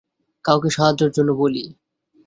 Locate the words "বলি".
1.33-1.63